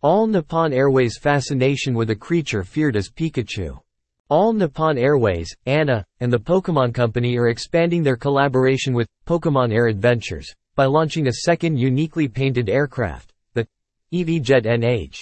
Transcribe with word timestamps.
All 0.00 0.28
Nippon 0.28 0.72
Airways' 0.72 1.18
fascination 1.18 1.92
with 1.92 2.10
a 2.10 2.14
creature 2.14 2.62
feared 2.62 2.94
as 2.94 3.10
Pikachu. 3.10 3.80
All 4.28 4.52
Nippon 4.52 4.96
Airways, 4.96 5.52
ANA, 5.66 6.04
and 6.20 6.32
the 6.32 6.38
Pokémon 6.38 6.94
Company 6.94 7.36
are 7.36 7.48
expanding 7.48 8.04
their 8.04 8.14
collaboration 8.14 8.94
with 8.94 9.08
Pokémon 9.26 9.72
Air 9.72 9.88
Adventures 9.88 10.54
by 10.76 10.84
launching 10.84 11.26
a 11.26 11.32
second 11.42 11.78
uniquely 11.78 12.28
painted 12.28 12.68
aircraft, 12.68 13.32
the 13.54 13.66
Eevee 14.12 14.40
Jet 14.40 14.66
NH. 14.66 15.16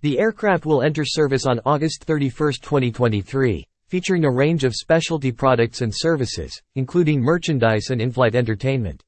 The 0.00 0.18
aircraft 0.18 0.66
will 0.66 0.82
enter 0.82 1.04
service 1.04 1.46
on 1.46 1.60
August 1.64 2.02
31, 2.02 2.54
2023, 2.54 3.64
featuring 3.86 4.24
a 4.24 4.30
range 4.32 4.64
of 4.64 4.74
specialty 4.74 5.30
products 5.30 5.80
and 5.80 5.94
services, 5.94 6.60
including 6.74 7.20
merchandise 7.20 7.90
and 7.90 8.02
in-flight 8.02 8.34
entertainment. 8.34 9.04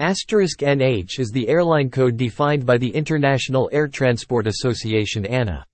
Asterisk 0.00 0.60
NH 0.60 1.18
is 1.18 1.30
the 1.30 1.46
airline 1.46 1.90
code 1.90 2.16
defined 2.16 2.64
by 2.64 2.78
the 2.78 2.88
International 2.88 3.68
Air 3.70 3.86
Transport 3.86 4.46
Association 4.46 5.26
ANA. 5.26 5.66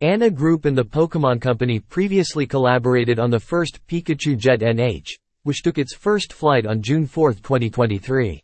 ANA 0.00 0.30
Group 0.30 0.64
and 0.64 0.78
the 0.78 0.84
Pokémon 0.84 1.40
Company 1.40 1.80
previously 1.80 2.46
collaborated 2.46 3.18
on 3.18 3.30
the 3.30 3.40
first 3.40 3.84
Pikachu 3.88 4.38
Jet 4.38 4.60
NH, 4.60 5.08
which 5.42 5.64
took 5.64 5.76
its 5.76 5.92
first 5.92 6.32
flight 6.32 6.66
on 6.66 6.80
June 6.80 7.04
4, 7.04 7.32
2023. 7.32 8.40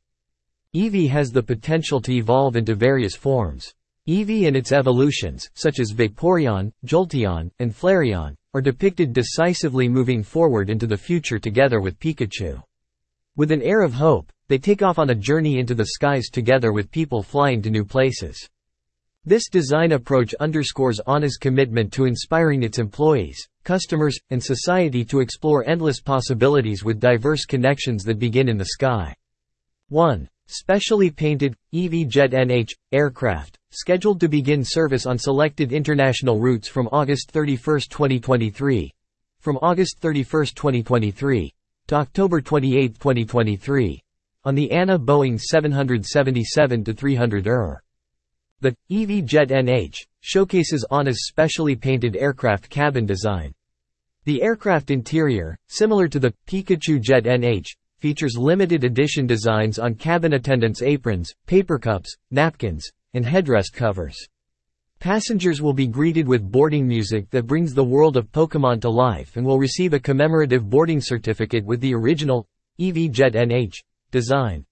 Eevee 0.74 1.08
has 1.08 1.30
the 1.30 1.44
potential 1.44 2.00
to 2.00 2.12
evolve 2.12 2.56
into 2.56 2.74
various 2.74 3.14
forms. 3.14 3.72
Eevee 4.08 4.48
and 4.48 4.56
its 4.56 4.72
evolutions, 4.72 5.48
such 5.54 5.78
as 5.78 5.92
Vaporeon, 5.92 6.72
Jolteon, 6.84 7.52
and 7.60 7.72
Flareon, 7.72 8.34
are 8.52 8.60
depicted 8.60 9.12
decisively 9.12 9.88
moving 9.88 10.24
forward 10.24 10.68
into 10.68 10.88
the 10.88 10.96
future 10.96 11.38
together 11.38 11.80
with 11.80 12.00
Pikachu. 12.00 12.60
With 13.36 13.52
an 13.52 13.62
air 13.62 13.82
of 13.82 13.94
hope, 13.94 14.32
they 14.48 14.58
take 14.58 14.82
off 14.82 14.98
on 14.98 15.10
a 15.10 15.14
journey 15.14 15.58
into 15.58 15.74
the 15.74 15.86
skies 15.86 16.28
together 16.28 16.72
with 16.72 16.90
people 16.90 17.22
flying 17.22 17.62
to 17.62 17.70
new 17.70 17.84
places. 17.84 18.48
This 19.26 19.48
design 19.48 19.92
approach 19.92 20.34
underscores 20.38 21.00
ANA's 21.06 21.38
commitment 21.38 21.90
to 21.94 22.04
inspiring 22.04 22.62
its 22.62 22.78
employees, 22.78 23.48
customers, 23.64 24.18
and 24.28 24.42
society 24.42 25.02
to 25.06 25.20
explore 25.20 25.66
endless 25.66 26.00
possibilities 26.02 26.84
with 26.84 27.00
diverse 27.00 27.46
connections 27.46 28.04
that 28.04 28.18
begin 28.18 28.50
in 28.50 28.58
the 28.58 28.66
sky. 28.66 29.14
1. 29.88 30.28
Specially 30.46 31.10
painted, 31.10 31.56
Eevee 31.72 32.06
Jet 32.06 32.32
NH, 32.32 32.72
aircraft, 32.92 33.58
scheduled 33.70 34.20
to 34.20 34.28
begin 34.28 34.62
service 34.62 35.06
on 35.06 35.16
selected 35.16 35.72
international 35.72 36.38
routes 36.38 36.68
from 36.68 36.86
August 36.92 37.30
31, 37.30 37.80
2023. 37.88 38.92
From 39.40 39.58
August 39.62 40.00
31, 40.00 40.46
2023, 40.54 41.50
to 41.86 41.94
October 41.94 42.42
28, 42.42 43.00
2023. 43.00 44.03
On 44.46 44.54
the 44.54 44.70
ANA 44.72 44.98
Boeing 44.98 45.40
777-300 45.40 47.46
ER. 47.46 47.82
The 48.60 48.76
Eevee 48.90 49.24
Jet 49.24 49.48
NH 49.48 50.04
showcases 50.20 50.84
ANA's 50.90 51.26
specially 51.26 51.74
painted 51.74 52.14
aircraft 52.14 52.68
cabin 52.68 53.06
design. 53.06 53.54
The 54.24 54.42
aircraft 54.42 54.90
interior, 54.90 55.56
similar 55.68 56.08
to 56.08 56.18
the 56.18 56.34
Pikachu 56.46 57.00
Jet 57.00 57.24
NH, 57.24 57.68
features 58.00 58.36
limited 58.36 58.84
edition 58.84 59.26
designs 59.26 59.78
on 59.78 59.94
cabin 59.94 60.34
attendants' 60.34 60.82
aprons, 60.82 61.32
paper 61.46 61.78
cups, 61.78 62.14
napkins, 62.30 62.86
and 63.14 63.24
headrest 63.24 63.72
covers. 63.72 64.28
Passengers 64.98 65.62
will 65.62 65.72
be 65.72 65.86
greeted 65.86 66.28
with 66.28 66.52
boarding 66.52 66.86
music 66.86 67.30
that 67.30 67.46
brings 67.46 67.72
the 67.72 67.82
world 67.82 68.18
of 68.18 68.30
Pokemon 68.30 68.82
to 68.82 68.90
life 68.90 69.38
and 69.38 69.46
will 69.46 69.58
receive 69.58 69.94
a 69.94 69.98
commemorative 69.98 70.68
boarding 70.68 71.00
certificate 71.00 71.64
with 71.64 71.80
the 71.80 71.94
original 71.94 72.46
Eevee 72.78 73.10
Jet 73.10 73.32
NH 73.32 73.76
design. 74.14 74.64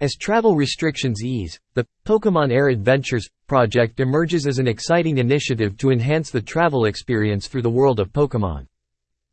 As 0.00 0.16
travel 0.16 0.56
restrictions 0.56 1.22
ease, 1.22 1.60
the 1.74 1.86
Pokemon 2.06 2.50
Air 2.50 2.70
Adventures 2.70 3.28
project 3.46 4.00
emerges 4.00 4.46
as 4.46 4.58
an 4.58 4.66
exciting 4.66 5.18
initiative 5.18 5.76
to 5.76 5.90
enhance 5.90 6.30
the 6.30 6.40
travel 6.40 6.86
experience 6.86 7.48
through 7.48 7.60
the 7.60 7.76
world 7.78 8.00
of 8.00 8.14
Pokemon. 8.14 8.66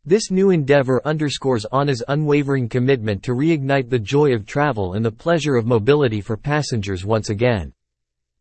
This 0.03 0.29
new 0.29 0.49
endeavor 0.49 1.01
underscores 1.05 1.65
ANA's 1.71 2.03
unwavering 2.09 2.67
commitment 2.67 3.23
to 3.23 3.31
reignite 3.31 3.89
the 3.89 3.97
joy 3.97 4.33
of 4.33 4.45
travel 4.45 4.95
and 4.95 5.05
the 5.05 5.19
pleasure 5.25 5.55
of 5.55 5.65
mobility 5.65 6.19
for 6.19 6.35
passengers 6.35 7.05
once 7.05 7.29
again. 7.29 7.71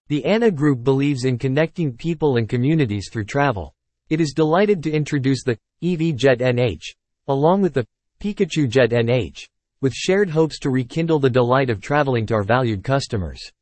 The 0.08 0.24
ANA 0.24 0.50
Group 0.50 0.82
believes 0.82 1.26
in 1.26 1.38
connecting 1.38 1.92
people 1.92 2.38
and 2.38 2.48
communities 2.48 3.08
through 3.12 3.26
travel. 3.26 3.72
It 4.10 4.20
is 4.20 4.32
delighted 4.32 4.82
to 4.82 4.90
introduce 4.90 5.44
the 5.44 5.58
Eevee 5.80 6.16
Jet 6.16 6.40
NH, 6.40 6.82
along 7.28 7.62
with 7.62 7.74
the 7.74 7.86
Pikachu 8.20 8.68
Jet 8.68 8.90
NH, 8.90 9.46
with 9.80 9.94
shared 9.94 10.30
hopes 10.30 10.58
to 10.58 10.70
rekindle 10.70 11.18
the 11.18 11.30
delight 11.30 11.70
of 11.70 11.80
traveling 11.80 12.26
to 12.26 12.34
our 12.34 12.42
valued 12.42 12.82
customers. 12.82 13.52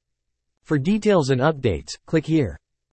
For 0.64 0.78
details 0.78 1.30
and 1.30 1.40
updates, 1.40 1.96
click 2.06 2.26
here. 2.26 2.58